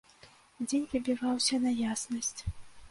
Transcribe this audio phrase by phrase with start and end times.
[0.69, 2.37] Дзень выбіваўся на яснасць.